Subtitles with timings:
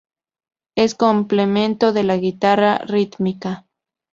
[0.75, 3.67] Es complemento de la guitarra rítmica.